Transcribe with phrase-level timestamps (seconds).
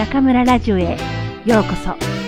[0.00, 0.96] 中村ラジオへ
[1.44, 2.19] ようこそ。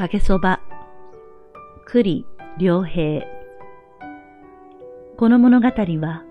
[0.00, 0.62] かけそば、
[1.84, 2.24] 栗
[2.58, 3.26] 良平。
[5.18, 6.24] この物語は、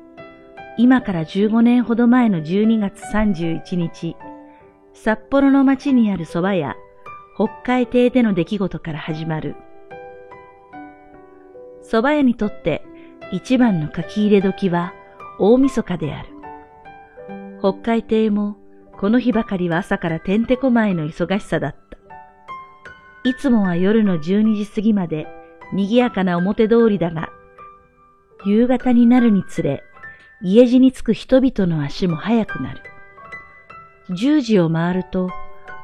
[0.80, 4.16] 今から15年ほど前の12月31日、
[4.96, 6.78] 札幌の町にある蕎麦屋、
[7.36, 9.56] 北海亭での出来事から始まる。
[11.84, 12.82] 蕎麦屋にとって
[13.32, 14.96] 一番の書き入れ時は
[15.38, 16.30] 大晦日である。
[17.60, 18.58] 北海亭も
[18.98, 21.89] この日ばかりは朝からてんてこまいの忙しさだった。
[23.24, 25.28] いつもは夜の12時過ぎまで
[25.74, 27.30] 賑やかな表通りだが、
[28.46, 29.84] 夕方になるにつれ、
[30.42, 32.82] 家路に着く人々の足も速くなる。
[34.12, 35.30] 10時を回ると、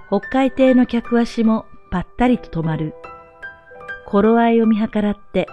[0.07, 2.93] 北海亭の客足もぱったりと止まる。
[4.07, 5.47] 頃合いを見計らって、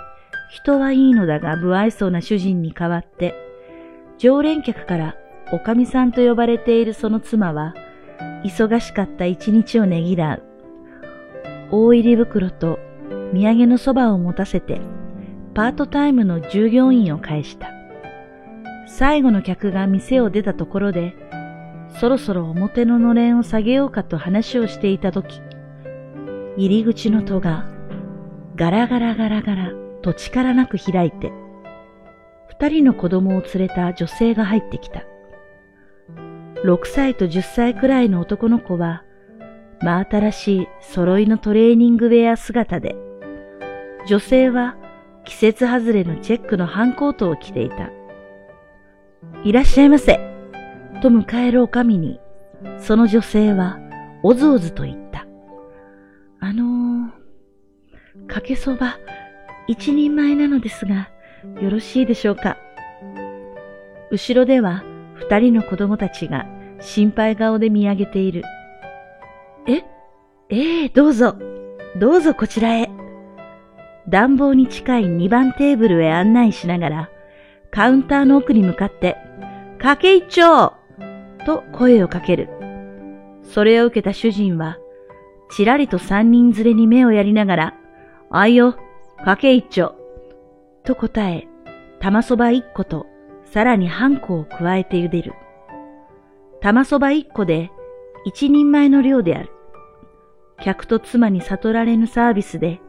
[0.50, 3.34] 人はいいのだが不愛想な主人に代わって、
[4.18, 5.16] 常連客から
[5.52, 7.74] おかみさんと呼ばれているその妻は、
[8.44, 10.51] 忙しかった一日をねぎらう。
[11.74, 12.78] 大入り袋と
[13.32, 14.82] 土産のそばを持たせて、
[15.54, 17.70] パートタイムの従業員を返した。
[18.86, 21.16] 最後の客が店を出たところで、
[21.98, 25.40] そろそろ表ののれんを下げようかと話をしていたとき、
[26.58, 27.64] 入り口の戸が
[28.54, 31.32] ガラガラガラガラと力なく開いて、
[32.48, 35.04] 二人の子供を連れた女性が入ってきた。
[36.64, 39.04] 六歳と十歳くらいの男の子は、
[39.82, 42.94] 真新しい揃いのトレーニングウェア姿で、
[44.08, 44.76] 女性は
[45.24, 47.90] 季節外れのチェックのハンコートを着ていた。
[49.44, 50.18] いらっしゃいませ、
[51.02, 52.20] と迎えるおかみに、
[52.78, 53.78] その女性は
[54.22, 55.26] おずおずと言った。
[56.38, 58.98] あのー、かけそば
[59.66, 61.10] 一人前なのですが、
[61.60, 62.56] よろしいでしょうか。
[64.12, 64.84] 後ろでは
[65.14, 66.46] 二人の子供たちが
[66.80, 68.42] 心配顔で見上げている。
[70.54, 71.38] えええどうぞ、
[71.98, 72.90] どうぞこちらへ。
[74.06, 77.10] 暖房に近い2番テーブルへ案内しながら、
[77.70, 79.16] カウンターの奥に向かって、
[79.78, 80.74] かけ一丁
[81.46, 82.50] と声をかける。
[83.42, 84.76] それを受けた主人は、
[85.56, 87.74] ちらりと三人連れに目をやりながら、
[88.28, 88.76] あいよ、
[89.24, 89.94] かけ一丁
[90.84, 91.48] と答え、
[91.98, 93.06] 玉そば一個と、
[93.44, 95.32] さらに半個を加えて茹でる。
[96.60, 97.70] 玉そば一個で、
[98.26, 99.50] 一人前の量である。
[100.62, 102.80] 客と妻に悟られぬサービスで、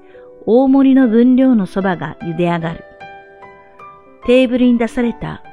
[0.45, 2.83] 大盛りの分量のそばが茹で上がる。
[4.25, 5.43] テーブルに出された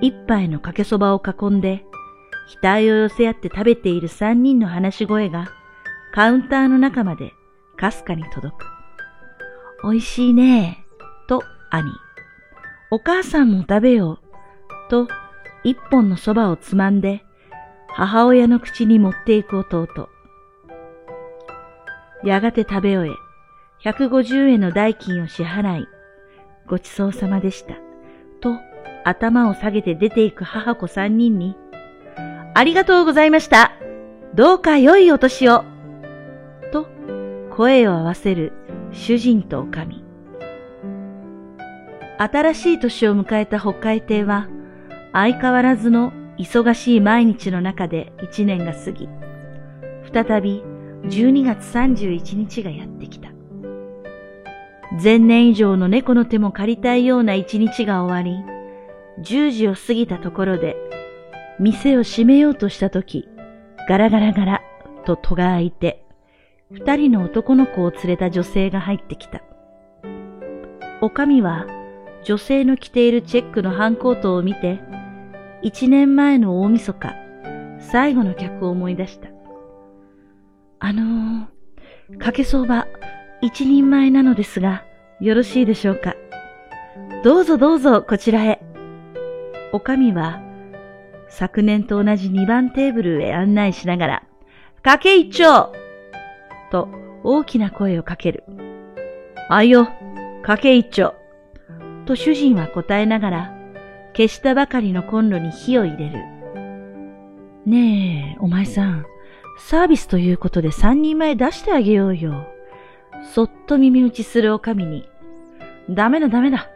[0.00, 1.84] 一杯のかけそばを囲んで、
[2.62, 5.48] 額を寄せ合って食べている三人の話し声が、
[6.12, 7.32] カウンターの中まで
[7.76, 8.66] かすかに届く。
[9.82, 10.86] 美味しいね
[11.28, 11.90] と兄。
[12.90, 14.90] お母さんも食べよう。
[14.90, 15.08] と、
[15.64, 17.24] 一本のそばをつまんで、
[17.88, 20.13] 母親の口に持っていく弟。
[22.24, 25.88] やがて食べ終え、150円の代金を支払い、
[26.66, 27.74] ごちそうさまでした。
[28.40, 28.58] と、
[29.04, 31.54] 頭を下げて出ていく母子三人に、
[32.54, 33.72] ありがとうございました。
[34.34, 35.64] どうか良いお年を。
[36.72, 36.88] と、
[37.50, 38.52] 声を合わせる
[38.92, 40.04] 主人と女将。
[42.16, 44.48] 新しい年を迎えた北海亭は、
[45.12, 49.08] 相変わらずの忙しい毎日の中で一年が過ぎ、
[50.10, 50.64] 再び
[51.06, 53.30] 12月31日がやってきた。
[55.02, 58.44] 前年以上の猫の手も借りたいような一日が終わり、
[59.22, 60.76] 10時を過ぎたところで、
[61.58, 63.28] 店を閉めようとしたとき、
[63.88, 64.62] ガラガラガラ
[65.04, 66.04] と戸が開いて、
[66.70, 69.42] 二人の男の子を連れた女性が入ってきた。
[71.00, 71.66] おかみは
[72.24, 74.80] 女性の着ているチェックのハンコートを見て、
[75.60, 77.14] 一年前の大晦日、
[77.78, 79.33] 最後の客を思い出した。
[80.84, 82.86] あのー、かけそば
[83.40, 84.84] 一人前なのですが、
[85.18, 86.14] よろしいでしょうか？
[87.22, 88.60] どうぞどうぞこちらへ。
[89.72, 90.42] おかみは、
[91.30, 94.22] 昨年と同じ二番テーブルへ案内しながら、
[94.82, 95.72] かけ一丁
[96.70, 96.90] と
[97.22, 98.44] 大きな声をかける。
[99.48, 99.88] あいよ、
[100.42, 101.14] かけ一丁
[102.04, 103.54] と主人は答えながら、
[104.14, 106.18] 消したばかりのコンロに火を入れる。
[107.64, 109.06] ねえ、お前さん、
[109.56, 112.46] サービスということで三人前出してあげようよ。
[113.32, 115.08] そっと耳打ちするおかみに、
[115.88, 116.68] ダメだダメだ。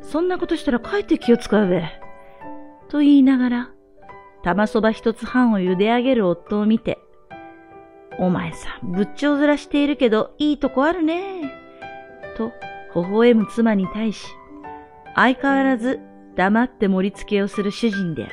[0.00, 1.84] そんなことしたら帰って気を使うべ。
[2.88, 3.70] と言いながら、
[4.42, 6.98] 玉そば一つ半を茹で上げる夫を見て、
[8.18, 11.52] お前さん、ぶっちょうずらしているけど、いいとこあるね。
[12.36, 12.52] と、
[12.94, 14.26] 微笑む妻に対し、
[15.14, 16.00] 相変わらず
[16.36, 18.32] 黙って盛り付けをする主人である。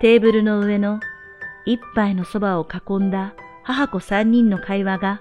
[0.00, 1.00] テーブルの上の
[1.70, 5.20] 一杯のそばを囲んだ母子三人の会話が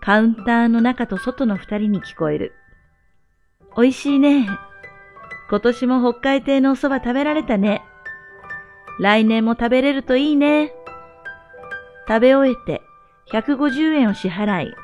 [0.00, 2.54] カウンターの中と外の二人に聞こえる。
[3.76, 4.48] 美味しいね。
[5.50, 7.82] 今年も北海亭のお蕎麦食べられたね。
[9.00, 10.72] 来年も食べれるといいね。
[12.06, 12.82] 食べ終えて
[13.32, 14.74] 150円を支払い、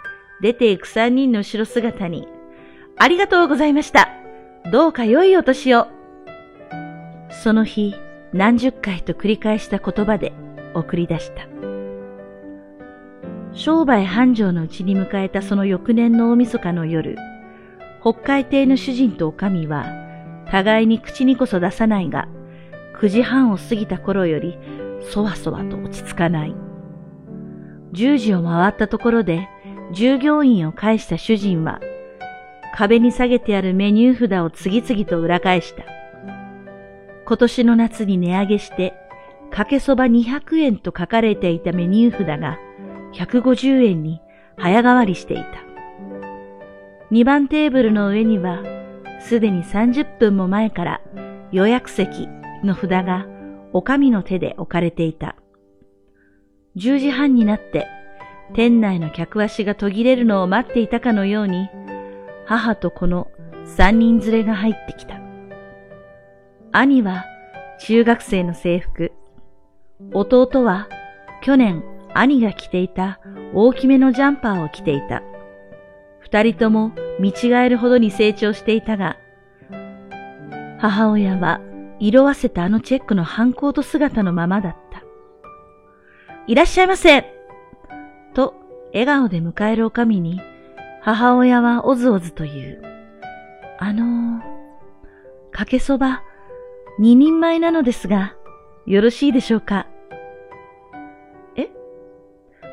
[0.42, 2.26] 出ていく三人の後ろ姿に、
[2.96, 4.08] ありがとうございました。
[4.72, 5.86] どうか良いお年を。
[7.30, 7.94] その日、
[8.32, 10.32] 何十回と繰り返した言葉で
[10.78, 11.46] 送り出した。
[13.52, 17.16] 商売繁盛のうちに迎えたその翌年の大晦日の夜、
[18.00, 19.86] 北海亭の主人と女将は、
[20.50, 22.28] 互いに口にこそ出さないが、
[23.00, 24.58] 9時半を過ぎた頃より、
[25.10, 26.54] そわそわと落ち着かない。
[27.92, 29.48] 10時を回ったところで、
[29.92, 31.80] 従業員を返した主人は、
[32.74, 35.84] 壁に下げてあるメニュー札を次々と裏返した。
[37.24, 38.94] 今年の夏に値上げして、
[39.56, 42.58] かけそば200円と書かれていたメニュー札が
[43.14, 44.20] 150円に
[44.58, 45.44] 早変わりしていた。
[47.10, 48.62] 2番テーブルの上には、
[49.22, 51.00] すでに30分も前から
[51.52, 52.28] 予約席
[52.64, 53.26] の札が
[53.72, 55.36] お上の手で置かれていた。
[56.76, 57.86] 10時半になって
[58.52, 61.70] 店内の客足が途切れるのを待っていたかのように、
[62.44, 63.30] 母と子の
[63.64, 65.18] 三人連れが入ってきた。
[66.72, 67.24] 兄は
[67.80, 69.12] 中学生の制服、
[70.12, 70.88] 弟は
[71.42, 71.82] 去年
[72.14, 73.20] 兄が着ていた
[73.54, 75.22] 大きめのジャンパーを着ていた。
[76.20, 79.16] 二人とも見違えるほどに成長していたが、
[80.78, 81.60] 母親は
[81.98, 85.02] 色あせたあのチェックのハンコート姿のままだった。
[86.46, 87.24] いらっしゃいませ
[88.34, 88.54] と
[88.92, 90.40] 笑顔で迎えるおかみに、
[91.02, 92.82] 母親はおずおずと言う。
[93.78, 94.42] あのー、
[95.52, 96.22] かけそば、
[96.98, 98.35] 二人前なのですが、
[98.86, 99.88] よろしいでしょうか？
[101.56, 101.68] え？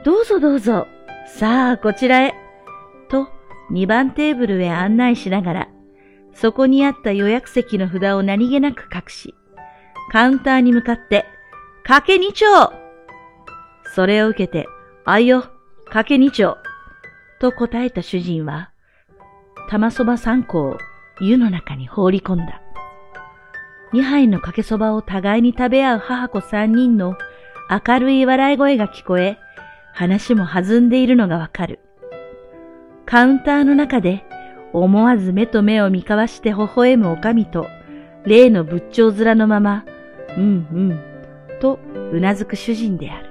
[0.06, 0.88] どうぞどうぞ。
[1.26, 2.36] さあ、こちらへ。
[3.10, 3.30] と、
[3.72, 5.68] 二番テーブルへ案内しながら、
[6.34, 9.34] そこにあった予約席の札を何気なく隠し、
[10.12, 11.26] カウンターに向かって、
[11.84, 12.72] かけ二丁
[13.96, 14.68] それを受けて、
[15.06, 15.46] あいよ、
[15.86, 16.58] かけ二丁
[17.40, 18.72] と答えた主人は、
[19.70, 20.78] 玉そば三個を
[21.22, 22.62] 湯の中に放り込んだ。
[23.94, 27.16] 二杯のかけそばを互いに食べ合う母子三人の
[27.88, 29.38] 明るい笑い声が聞こえ、
[29.94, 31.80] 話も弾んでいるのがわかる。
[33.06, 34.26] カウンターの中で
[34.74, 37.68] 思わず目と目を見交わして微笑むおかみと、
[38.26, 39.86] 例の仏頂面のまま、
[40.36, 40.46] うんう
[41.56, 41.80] ん、と
[42.12, 43.30] うなずく主人である。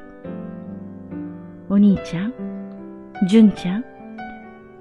[1.68, 2.34] お兄ちゃん、
[3.28, 3.84] 純ちゃん、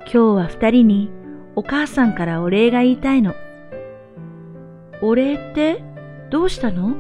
[0.02, 1.12] 今日は二人に
[1.56, 3.34] お母さんからお礼が言いたいの。
[5.02, 5.84] お礼って？
[6.30, 6.96] どうしたの？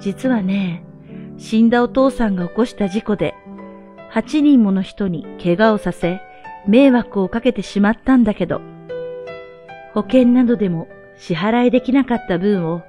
[0.00, 0.84] 実はね、
[1.36, 3.34] 死んだお父さんが起こした事故で、
[4.10, 6.20] 八人もの人に怪我をさせ、
[6.68, 8.60] 迷惑をかけてしまったんだけど、
[9.92, 12.82] 保険などでも支払いできなかった分を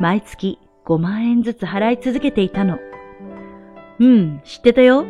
[0.00, 2.78] 毎月5万円ずつ払い続けていたの。
[4.00, 5.06] うん、知ってたよ。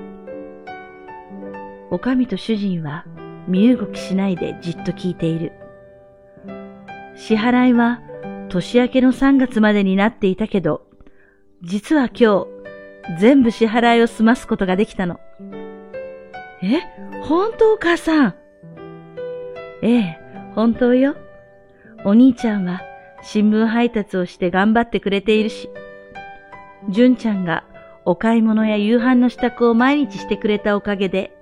[1.90, 3.06] おかみと主人は
[3.48, 5.52] 身動きしないでじっと聞いている。
[7.14, 8.00] 支払いは
[8.48, 10.86] 年明けの3月までになっていたけど、
[11.62, 15.20] 実は今日全部支払いを済ますことができたの。
[16.62, 16.80] え
[17.22, 18.34] 本当お母さん？
[19.82, 20.18] ええ、
[20.54, 21.16] 本当よ。
[22.04, 22.82] お兄ちゃんは
[23.22, 25.70] 新聞配達をして頑張ってくれているし、
[26.88, 27.64] 純ちゃんが
[28.04, 31.32] お買い物や夕飯の支度を毎日してくれたおかげで、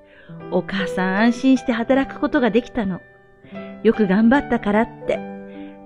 [0.51, 3.01] お母さん安心して働くことができたの。
[3.83, 5.19] よく頑張ったからって、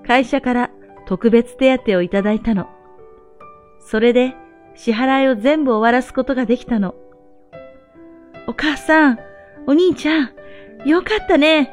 [0.07, 0.71] 会社から
[1.07, 2.69] 特別手当をいただいたの。
[3.81, 4.35] それで
[4.75, 6.95] 支払いを全部終わらすことができたの。
[8.47, 9.19] お母さん、
[9.67, 10.31] お兄ちゃん、
[10.85, 11.73] よかったね。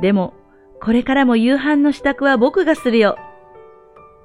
[0.00, 0.34] でも、
[0.80, 3.16] これからも夕飯の支度は僕がするよ。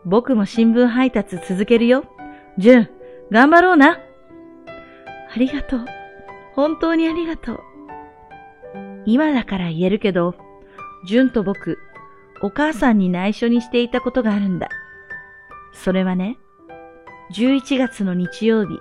[0.06, 2.04] 僕も新聞配達続けるよ。
[2.58, 2.90] 純、
[3.32, 4.00] 頑張ろうな。
[5.36, 5.86] ありがとう。
[6.54, 7.60] 本当にありがとう。
[9.06, 10.36] 今だから言えるけど、
[11.08, 11.80] 純と僕、
[12.44, 14.70] お母さんに内緒にしていたことがあるんだ。
[15.72, 16.38] それはね、
[17.34, 18.80] 11月の日曜日、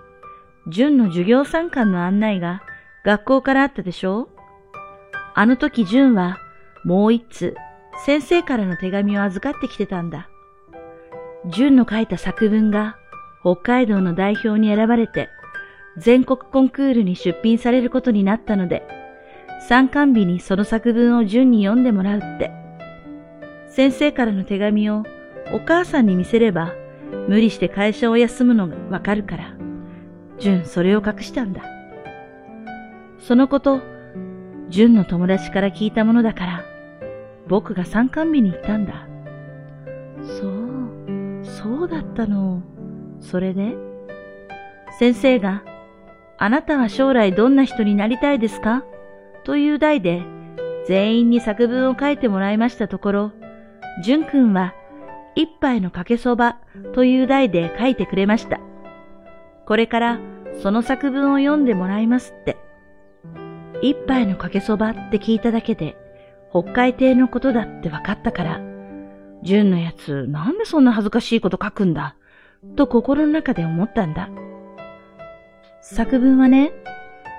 [0.66, 2.62] 純の授業参観の案内が
[3.04, 4.28] 学校からあったでしょ？
[5.34, 6.38] あの時純は
[6.84, 7.54] もう一通
[8.04, 10.28] 先生からの手紙を預かってきてたんだ。
[11.46, 12.96] 純の書いた作文が
[13.42, 15.28] 北海道の代表に選ばれて
[15.98, 18.82] 全国コンクールに出品されることになったので、
[19.68, 22.61] 参観日にその作文を純に読んでもらうって。
[23.74, 25.02] 先生からの手紙を
[25.50, 26.74] お母さんに見せれば
[27.26, 29.54] 無理して会社を休むのがわかるから、
[30.38, 31.62] 純それを隠したんだ。
[33.18, 33.80] そのこと、
[34.68, 36.64] 純の友達から聞いたものだから、
[37.48, 39.08] 僕が参観日に行ったんだ。
[40.20, 42.62] そう、そうだったの。
[43.20, 43.74] それで
[44.98, 45.64] 先生が、
[46.36, 48.84] あなたは将来どんな人になりたいですか？
[49.44, 50.22] という題で、
[50.86, 53.32] 全員に作文を書いてもらいましたところ、
[54.00, 54.74] 淳くんは、
[55.34, 56.58] 一杯のかけそば
[56.94, 58.60] という題で書いてくれました。
[59.66, 60.18] これから
[60.62, 62.56] その作文を読んでもらいますって。
[63.82, 65.96] 一杯のかけそばって聞いただけで、
[66.50, 68.60] 北海亭のことだって分かったから、
[69.42, 72.16] 純のやつなんでそんな恥ずかしいこと書くんだ、
[72.76, 74.28] と心の中で思ったんだ。
[75.80, 76.72] 作文はね、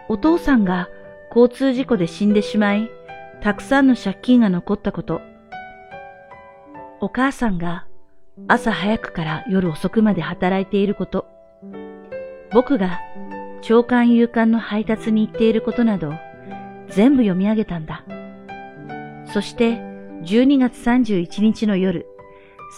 [0.09, 0.89] お父さんが
[1.33, 2.89] 交通事故で死んでしまい、
[3.41, 5.21] たくさんの借金が残ったこと。
[7.03, 7.85] お母さんが
[8.47, 11.27] 朝早くから夜遅くまで働いていること。
[12.53, 13.01] 僕が
[13.61, 16.13] 長官夕刊の配達に行っていることなど、
[16.87, 18.05] 全部読み上げたんだ。
[19.33, 19.79] そして
[20.21, 22.07] 12月31日の夜、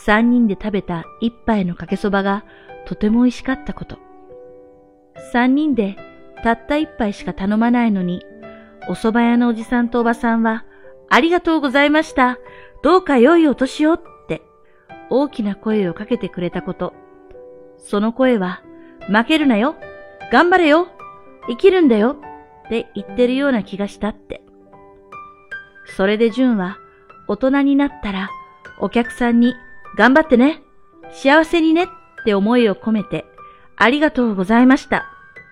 [0.03, 2.46] 三人で食べた一杯のかけそばが
[2.88, 4.00] とても美味しかったこと。
[5.32, 5.98] 三人で
[6.44, 8.25] たった一杯しか頼まないのに、
[8.89, 10.65] お蕎麦屋のおじさんとおばさんは、
[11.12, 12.39] ありがとうございました。
[12.82, 14.00] どうか良いお年を
[15.10, 16.94] 大きな声をかけてくれたこと。
[17.78, 18.62] その声は、
[19.08, 19.76] 負けるなよ
[20.32, 20.88] 頑張れよ
[21.48, 22.18] 生きるんだよ
[22.66, 24.42] って言ってるような気がしたって。
[25.96, 26.78] それで純は
[27.28, 28.30] 大人になったら
[28.80, 29.54] お客さんに
[29.98, 30.62] 頑張ってね
[31.12, 31.88] 幸せにねっ
[32.26, 33.26] て思いを込めて
[33.78, 35.06] ありがとうございました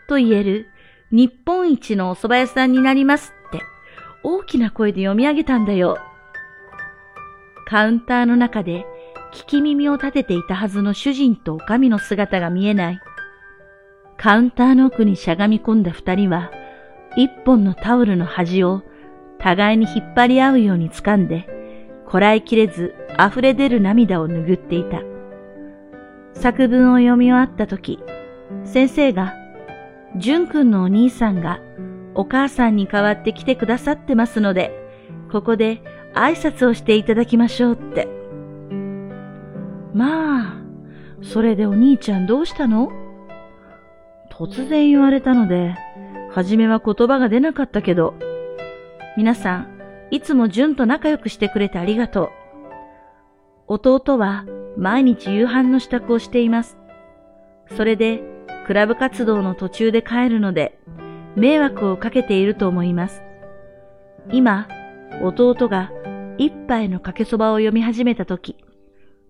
[0.10, 0.68] と言える
[1.12, 3.62] 日本一のお蕎麦屋さんになりますって
[4.24, 5.98] 大きな声で読み上げたんだよ。
[7.66, 8.86] カウンターの中で
[9.34, 13.00] 聞き耳を立てていたはずの主人と女将の姿が見えない。
[14.18, 16.52] カウンターの奥にしゃがみ込んだ二人は
[17.18, 18.84] 一本のタオルの端を
[19.40, 21.48] 互いに引っ張り合うように掴んで、
[22.08, 25.02] こらえきれず溢れ出る涙を拭っていた。
[26.34, 28.00] 作文を読み終わった時、
[28.64, 29.34] 先生が、
[30.16, 31.60] 淳くんのお兄さんが
[32.16, 34.72] お母さんに代わって来てくださってますので、
[35.32, 35.82] ここで
[36.14, 38.23] 挨拶をしていただきましょうって。
[39.94, 40.58] まあ、
[41.22, 42.92] それでお兄ちゃんどうしたの？
[44.32, 45.76] 突然言われたので、
[46.32, 48.16] はじめは言葉が出なかったけど、
[49.16, 49.68] 皆さん、
[50.10, 52.32] いつも純と仲良くしてくれてありがと
[53.68, 53.76] う。
[53.76, 54.46] 弟は
[54.76, 56.78] 毎日夕飯の支度をしています。
[57.78, 58.22] それで、
[58.66, 60.80] クラブ活動の途中で帰るので、
[61.36, 63.22] 迷惑をかけていると思います。
[64.32, 64.68] 今、
[65.22, 65.92] 弟が
[66.38, 68.58] 一杯のかけそばを読み始めたとき、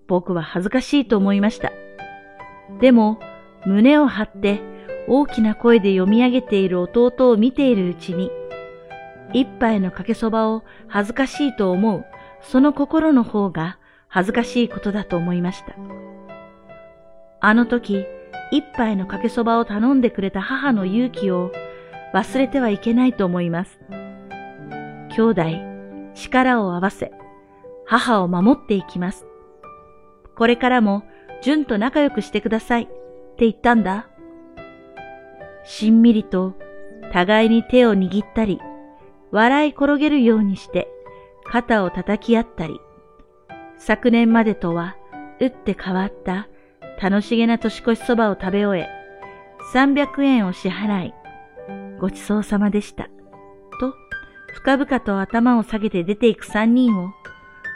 [0.07, 1.71] 僕は恥ずかしいと思いました。
[2.79, 3.19] でも、
[3.65, 4.61] 胸を張って
[5.07, 8.31] 大きな声で読み上げている弟を見ているうちに、
[9.33, 12.05] 一杯のかけそばを恥ずかしいと思う、
[12.41, 15.75] その心の方が恥ずかしいことだと思いました。
[17.39, 18.05] あの時、
[18.51, 21.51] 一杯のかけそばを頼んでくれた母の勇気を
[22.13, 23.79] 忘れてはいけないと思います。
[25.15, 25.43] 兄弟、
[26.13, 27.11] 力を合わせ、
[27.85, 29.25] 母を守っていきます。
[30.35, 31.03] これからも、
[31.41, 32.91] 純と仲良くしてくださいって
[33.39, 34.07] 言ったんだ。
[35.63, 36.55] しんみりと
[37.11, 38.59] 互いに手を握ったり、
[39.31, 40.87] 笑い転げるようにして
[41.45, 42.79] 肩を叩き合ったり、
[43.77, 44.95] 昨年までとは
[45.39, 46.47] 打って変わった
[47.01, 48.87] 楽しげな年越しそばを食べ終え、
[49.73, 51.13] 300円を支払い、
[51.99, 53.05] ごちそうさまでした。
[53.79, 53.93] と、
[54.53, 57.09] 深々と頭を下げて出ていく三人を、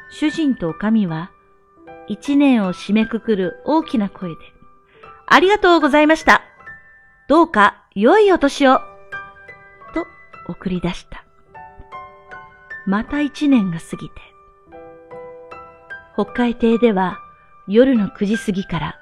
[0.09, 1.31] 主人と女将は、
[2.07, 4.35] 一年を締めくくる大きな声で、
[5.25, 6.41] ありがとうございました
[7.27, 8.79] どうか良いお年を
[9.93, 10.05] と
[10.47, 11.25] 送り出した。
[12.85, 14.15] また一年が過ぎて、
[16.13, 17.19] 北海亭では
[17.67, 18.95] 夜の9時過ぎから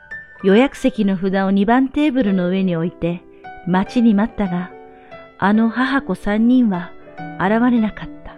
[0.43, 3.21] 予約席の札を2番テーブルの上に置いて
[3.67, 4.71] 待ちに待ったが、
[5.38, 6.91] あの母子三人は
[7.39, 8.35] 現れなかった。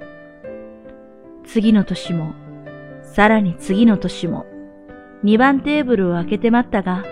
[1.46, 2.34] 次の年も、
[3.04, 4.46] さらに次の年も、
[5.24, 7.04] 2番テーブルを開けて待ったが、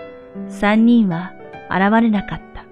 [0.48, 1.32] 三人は
[1.70, 2.64] 現れなかった。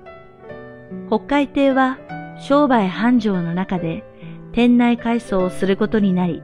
[1.08, 1.98] 北海亭は
[2.38, 4.04] 商売繁盛の中で
[4.52, 6.42] 店内改装をすることになり、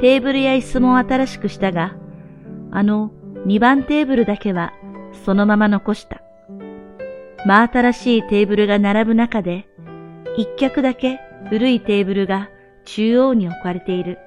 [0.00, 1.96] テーブルや椅子も新しくしたが、
[2.70, 3.10] あの
[3.46, 4.72] 2番テーブルだけは
[5.24, 6.20] そのまま残した。
[7.46, 9.68] 真新しいテーブルが並ぶ中で、
[10.36, 12.50] 一脚だけ古いテーブルが
[12.84, 14.18] 中央に置かれている。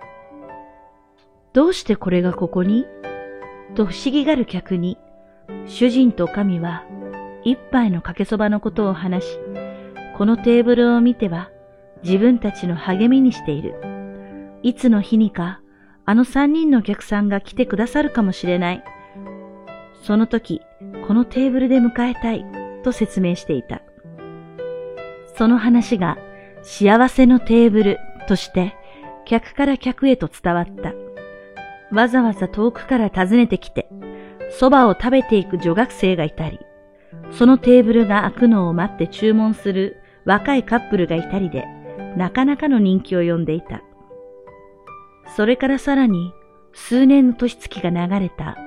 [1.53, 2.85] どうしてこれがここに？
[3.75, 4.97] と不思議がる客に、
[5.65, 6.83] 主人と神は
[7.43, 9.39] 一杯のかけそばのことを話し、
[10.17, 11.49] このテーブルを見ては
[12.03, 13.75] 自分たちの励みにしている。
[14.63, 15.61] いつの日にか、
[16.05, 18.83] あの三人のお客さんが来てくださるかもしれない。
[20.03, 20.61] その時、
[21.07, 22.45] このテーブルで迎えたい、
[22.83, 23.81] と説明していた。
[25.38, 26.17] その話が
[26.61, 27.97] 幸せのテーブル
[28.27, 28.75] として
[29.25, 30.93] 客から客へと伝わった。
[31.91, 33.89] わざわざ遠くから訪ねてきて、
[34.60, 36.60] 蕎麦を食べていく女学生がいたり、
[37.31, 41.65] そのテーブルが開くのを待って注文する若いカップルがいたりで、
[42.17, 43.81] なかなかの人気を呼んでいた。
[45.36, 46.34] それからさらに
[46.74, 48.58] 数年の年月が流れた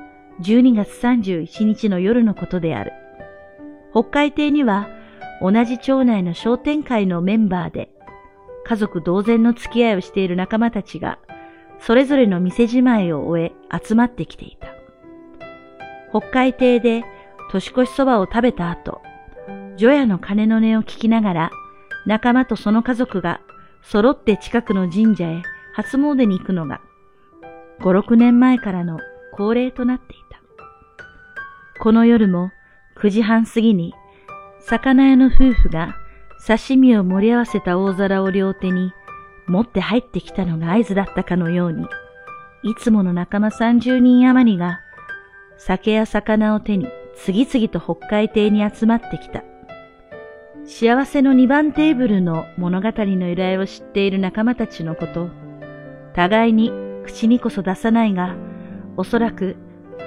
[0.43, 2.93] 12月31日の夜のことである。
[3.93, 4.89] 北海亭には
[5.41, 7.91] 同じ町内の商店会のメンバーで
[8.65, 11.19] 家族同然の付き合いをしている仲間たちが
[11.85, 13.53] それぞれの店じまいを終え
[13.85, 14.69] 集まってきていた。
[16.11, 17.03] 北海亭で
[17.51, 19.03] 年越しそばを食べた後、
[19.77, 21.51] 除夜の鐘の音を聞きながら
[22.07, 23.41] 仲間とその家族が
[23.83, 25.43] 揃って近くの神社へ
[25.75, 26.81] 初詣に行くのが
[27.81, 29.01] 5、6年前からの
[29.33, 30.41] 恒例となっていた。
[31.83, 32.53] この夜も
[32.99, 33.93] 9時半過ぎに
[34.61, 35.97] 魚屋の夫婦が
[36.47, 38.93] 刺身を盛り合わせた大皿を両手に
[39.47, 41.87] 持って入ってきたのが合図だったかのように、
[42.63, 44.81] いつもの仲間30人余りが
[45.59, 49.45] 酒や魚を手に次々と北海亭に集まってきた。
[50.65, 55.29] 幸せの2番テーブルの物語の由来を知っている仲間たちのこと、
[56.15, 56.73] 互いに
[57.05, 58.37] 口にこそ出さないが、
[58.97, 59.57] おそらく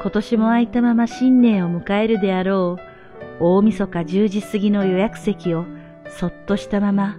[0.02, 5.66] 今年も空いたまま新年を迎えるであろう、大晦日10時過ぎの予約席を
[6.08, 7.18] そっとしたまま、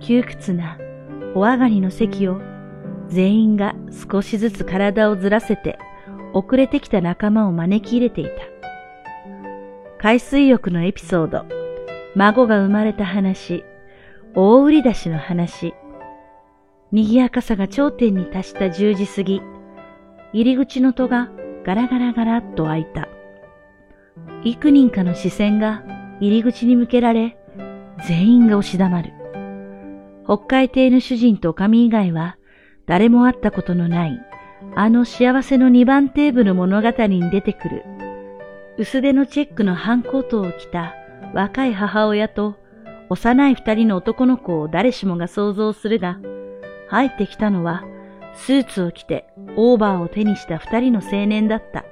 [0.00, 0.78] 窮屈な
[1.34, 2.40] お上がりの席を
[3.08, 3.74] 全員が
[4.10, 5.78] 少しずつ体をずらせて
[6.32, 8.30] 遅れてきた仲間を招き入れていた。
[9.98, 11.44] 海水浴のエピソード、
[12.14, 13.64] 孫が生まれた話、
[14.34, 15.74] 大売り出しの話、
[16.92, 19.42] 賑やかさが頂点に達した10時過ぎ、
[20.32, 21.30] 入り口の戸が
[21.64, 23.08] ガラガラガラっと開いた。
[24.44, 25.82] 幾人かの視線が
[26.20, 27.36] 入り口に向けられ、
[28.08, 29.19] 全員が押し黙る。
[30.30, 32.36] 北海亭の主人と神以外は
[32.86, 34.20] 誰も会ったことのない
[34.76, 37.84] あの幸せの2番テーブル物語に出てくる
[38.78, 40.94] 薄手のチェックのハンコートを着た
[41.34, 42.56] 若い母親と
[43.10, 46.20] 幼い二人の男の子を誰しもが想像するが、
[46.88, 47.84] 入ってきたのは
[48.34, 51.84] スーツを着てオーバーを手にした二人の青年だった。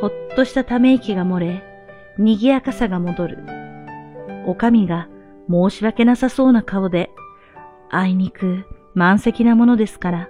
[0.00, 1.62] ほっとしたため息が漏れ、
[2.18, 3.38] 賑やかさが戻る。
[4.46, 5.08] おかみが
[5.50, 7.10] 申し訳なさそうな顔で、
[7.90, 10.28] あいにく満席なものですから、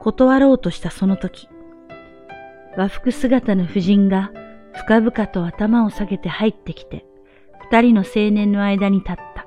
[0.00, 1.48] 断ろうとしたその時、
[2.76, 4.32] 和服姿の婦人が
[4.72, 7.04] 深々と頭を下げて入ってきて、
[7.70, 9.46] 二人の青年の間に立った。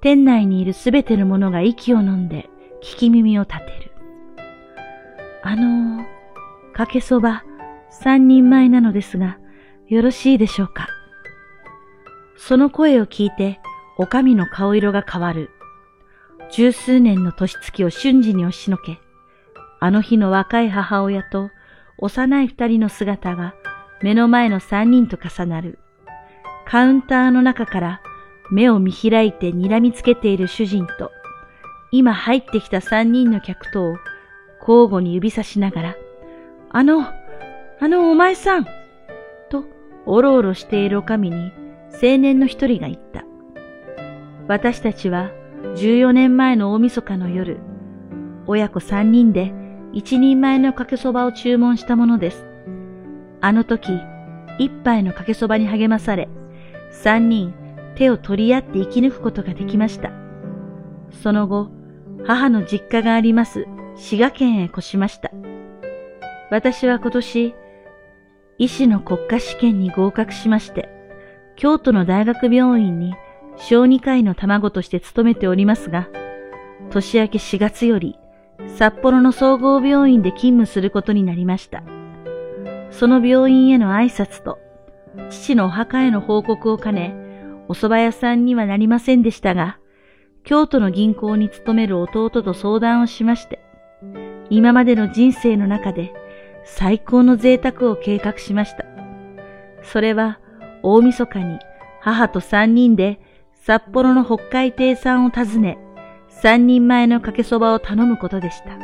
[0.00, 2.50] 店内にいるすべての者が息を飲んで
[2.82, 3.92] 聞き耳を立てる。
[5.42, 6.06] あのー、
[6.74, 7.44] かけそば
[7.90, 9.38] 三人前なのですが、
[9.88, 10.88] よろしいでしょうか。
[12.36, 13.60] その声を聞いて、
[13.96, 15.50] おかみの顔色が変わる。
[16.50, 18.98] 十数年の年月を瞬時に押しのけ、
[19.80, 21.50] あの日の若い母親と
[21.98, 23.54] 幼い二人の姿が
[24.02, 25.78] 目の前の三人と重なる。
[26.66, 28.00] カウンターの中から
[28.50, 31.10] 目を見開いて睨みつけている主人と、
[31.90, 33.96] 今入ってきた三人の客とを
[34.60, 35.96] 交互に指さしながら、
[36.70, 37.06] あの、
[37.80, 38.66] あのお前さん
[39.50, 39.64] と
[40.06, 41.52] おろおろしているおかみに
[42.02, 43.24] 青年の一人が言った。
[44.48, 45.30] 私たちは
[45.76, 47.58] 14年前の大晦日の夜、
[48.46, 49.52] 親子三人で
[49.92, 52.46] 一人前のかけそばを注文したものです。
[53.40, 54.00] あの時、
[54.58, 56.28] 一杯のかけそばに励まされ、
[56.90, 57.54] 三人
[57.96, 60.10] 手を取り合って生き抜くことができました。
[61.22, 61.70] その後、
[62.26, 65.30] 母の実家があります滋賀県へ越しました。
[66.50, 67.54] 私は今年、
[68.58, 70.93] 医師の国家試験に合格しまして、
[71.56, 73.14] 京都の大学病院に
[73.56, 76.08] 小児科医の卵として勤めておりますが、
[76.90, 78.18] 年明け4月より
[78.76, 81.82] 札幌の総合病院で勤務することになりました。
[82.90, 84.58] その病院への挨拶と、
[85.30, 87.14] 父のお墓への報告を兼ね、
[87.68, 89.78] お蕎麦屋さんにはなりませんでしたが、
[90.44, 93.60] 京都の銀行に勤める弟と相談をしまして、
[94.50, 96.12] 今までの人生の中で
[96.64, 98.84] 最高の贅沢を計画しました。
[99.82, 100.38] それは
[100.84, 101.58] 大晦日に
[102.00, 103.18] 母と三人で
[103.54, 105.78] 札幌の北海亭さんを訪ね、
[106.28, 108.78] 三人前のかけそばを頼むことでした。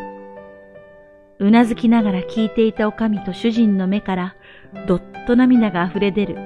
[1.39, 4.37] うなずきながら聞いていたおかみと主人の目から
[4.89, 6.37] どっと涙が溢れ出る。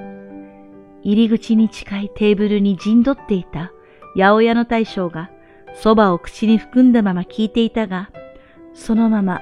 [1.03, 3.71] 入り口に近いテーブルに陣取っていた
[4.15, 5.31] 八百屋の大将が
[5.81, 8.09] 蕎麦を口に含んだまま聞いていたが、
[8.73, 9.39] そのまま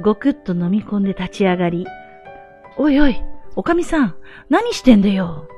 [0.00, 1.86] ごくっと飲み込んで立ち上がり、
[2.78, 3.22] おいおい、
[3.56, 4.14] おかみさん、
[4.48, 5.48] 何してんだよ。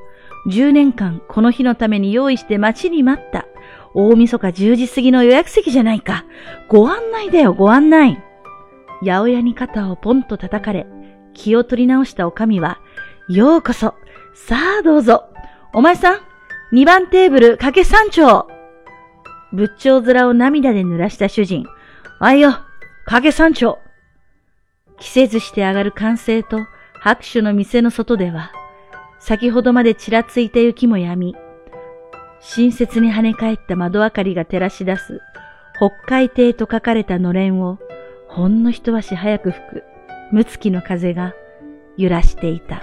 [0.48, 3.46] 10年間この日のために用意して待ちに待った。
[3.94, 6.24] 大晦日10時過ぎの予約席じゃないか。
[6.68, 8.22] ご案内だよ、ご案内。
[9.02, 10.86] 八百屋に肩をポンと叩かれ、
[11.34, 12.78] 気を取り直したおかみは、
[13.28, 13.94] ようこそ。
[14.34, 15.24] さあどうぞ。
[15.74, 16.20] お前さん、
[16.72, 18.48] 2番テーブル掛け三丁。
[19.52, 21.66] 仏頂面を涙で濡らした主人。
[22.18, 22.52] あいよ、
[23.04, 23.78] 掛け三丁。
[24.98, 26.60] 着せずして上がる歓声と
[27.02, 28.52] 拍手の店の外では、
[29.18, 31.34] 先ほどまでちらついた雪もやみ、
[32.38, 35.20] 親切に跳ね返った窓明かりが照らし出す、
[35.76, 37.80] 北海亭と書かれたのれんを、
[38.28, 39.82] ほんの一足早く吹く、
[40.30, 41.34] むつきの風が
[41.96, 42.80] 揺らしていた。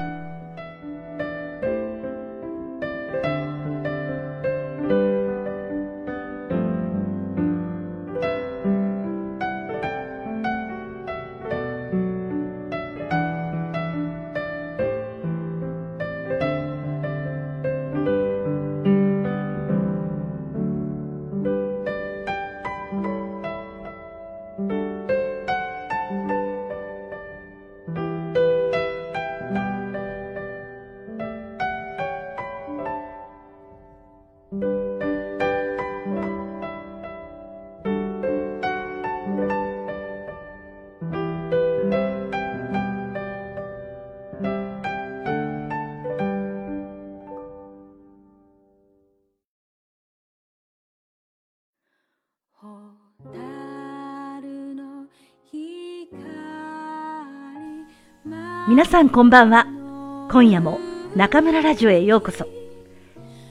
[58.70, 59.66] 皆さんこんばんは。
[60.32, 60.78] 今夜も
[61.16, 62.46] 中村ラジオへようこそ。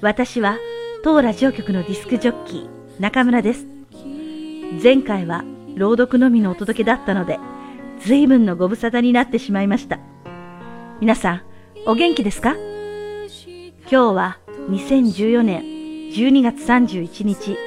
[0.00, 0.58] 私は
[1.02, 3.66] 当ラジオ局のディスクジョッキー中村です。
[4.80, 7.40] 前回は朗読のみのお届けだったので、
[7.98, 9.98] 随分のご無沙汰になってしまいました。
[11.00, 11.42] 皆さん、
[11.84, 12.54] お元気ですか？
[12.54, 14.38] 今日は
[14.70, 15.62] 2014年
[16.12, 17.58] 12月31日、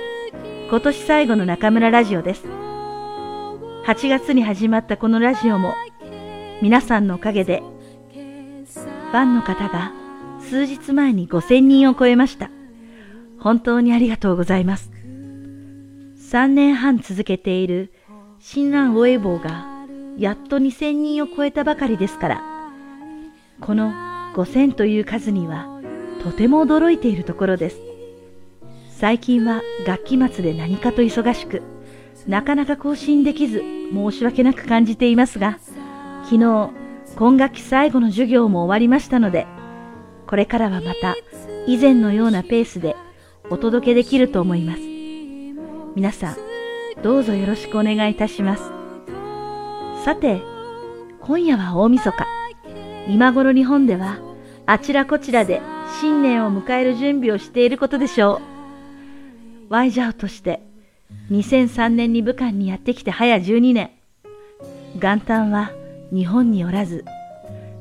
[0.69, 2.45] 今年最後の中村ラジオです。
[3.85, 5.73] 8月に始まったこのラジオも
[6.62, 7.63] 皆さんのおかげで、
[8.13, 9.91] ファンの方が
[10.39, 12.52] 数日前に5000人を超えました。
[13.39, 14.91] 本当にありがとうございます。
[16.32, 17.91] 3年半続けている
[18.39, 19.65] 新蘭ウェイボーが
[20.17, 22.43] やっと2000人を超えたばかりですから、
[23.60, 23.91] この
[24.36, 25.82] 5000という数には
[26.24, 27.78] とても驚いているところです。
[28.91, 31.63] 最近は楽器末で何かと忙しく、
[32.28, 35.58] なかなか更新できず申し訳なく感じていますが、
[36.23, 36.69] 昨日、
[37.15, 39.47] 今学期最後の授業も終わりましたので、
[40.27, 41.15] これからはまた
[41.67, 42.95] 以前のようなペースで
[43.49, 44.81] お届けできると思います。
[45.95, 46.36] 皆さん、
[47.03, 48.63] どうぞよろしくお願いいたします。
[50.05, 50.41] さて、
[51.19, 52.25] 今夜は大晦日。
[53.07, 54.19] 今頃日本では
[54.65, 55.62] あちらこちらで
[55.99, 58.41] 新年を迎える準備をしていることでしょ
[59.69, 59.73] う。
[59.73, 60.62] ワイジャオとして
[61.29, 63.91] 2003年に武漢にやってきて早12年。
[64.95, 65.71] 元旦は
[66.12, 67.06] 日本におらず、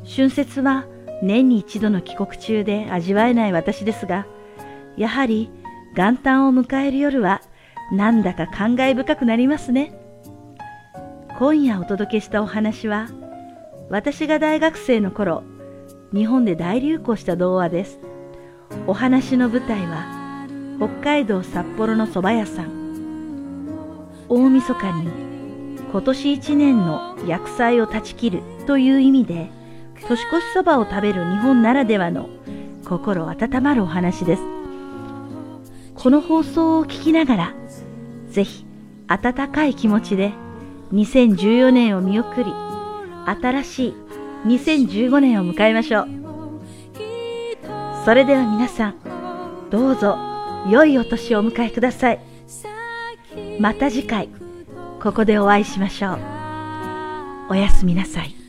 [0.05, 0.87] 春節は
[1.23, 4.27] 年に一度の帰国中で味わえない私ですが、
[4.97, 5.51] やはり
[5.97, 7.43] 元旦を迎える夜は
[7.93, 9.93] なんだか感慨深くなりますね。
[11.38, 13.09] 今夜お届けしたお話は、
[13.88, 15.43] 私が大学生の頃、
[16.14, 17.99] 日本で大流行した童話です。
[18.87, 20.47] お話の舞台は、
[20.79, 22.81] 北海道札幌の蕎麦屋さん。
[24.29, 25.30] 大晦日に
[25.90, 29.50] 今年一年の薬剤を断ち切るという意味で、
[30.07, 32.29] 年越しそばを食べる日本ならではの
[32.85, 34.42] 心温まるお話です。
[35.94, 37.55] この放送を聞きながら、
[38.29, 38.64] ぜひ
[39.09, 40.33] 温かい気持ちで
[40.92, 42.53] 2014年を見送り、
[43.26, 43.94] 新しい
[44.46, 46.09] 2015年を迎えましょう。
[48.05, 48.94] それでは皆さん、
[49.70, 50.16] どうぞ
[50.68, 52.20] 良いお年をお迎えください。
[53.59, 54.29] また次回。
[55.03, 56.19] ここでお会いしましょう。
[57.49, 58.39] おやすみなさい。